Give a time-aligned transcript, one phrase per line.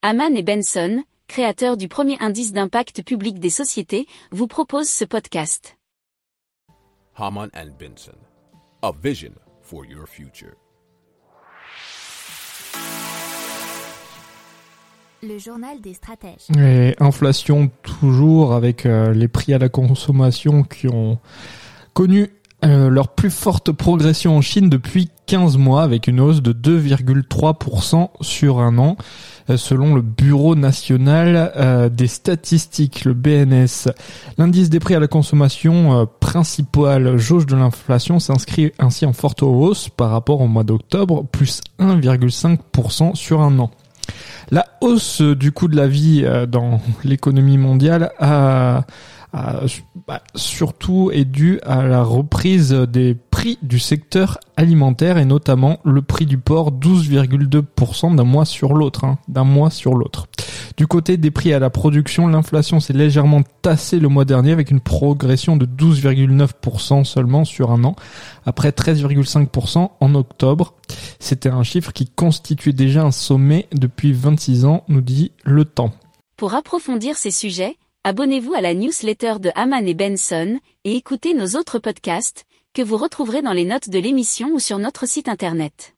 [0.00, 5.76] Haman et Benson, créateurs du premier indice d'impact public des sociétés, vous proposent ce podcast.
[7.16, 8.14] Haman and Benson,
[8.82, 10.54] a vision for your future.
[15.20, 16.46] Le journal des stratèges.
[16.56, 21.18] Et inflation toujours avec euh, les prix à la consommation qui ont
[21.92, 22.30] connu
[22.68, 28.10] euh, leur plus forte progression en Chine depuis 15 mois avec une hausse de 2,3%
[28.20, 28.96] sur un an
[29.50, 33.90] euh, selon le Bureau national des statistiques, le BNS.
[34.36, 39.88] L'indice des prix à la consommation principal jauge de l'inflation s'inscrit ainsi en forte hausse
[39.88, 43.70] par rapport au mois d'octobre, plus 1,5% sur un an.
[44.50, 48.84] La hausse du coût de la vie euh, dans l'économie mondiale a,
[50.06, 56.00] bah, surtout est due à la reprise des prix du secteur alimentaire et notamment le
[56.00, 60.28] prix du porc 12,2% d'un mois sur l'autre, hein, d'un mois sur l'autre.
[60.78, 64.70] Du côté des prix à la production, l'inflation s'est légèrement tassée le mois dernier avec
[64.70, 67.96] une progression de 12,9% seulement sur un an,
[68.46, 70.74] après 13,5% en octobre.
[71.18, 75.92] C'était un chiffre qui constituait déjà un sommet depuis 26 ans, nous dit le temps.
[76.36, 81.58] Pour approfondir ces sujets, abonnez-vous à la newsletter de Haman et Benson et écoutez nos
[81.58, 85.94] autres podcasts que vous retrouverez dans les notes de l'émission ou sur notre site internet.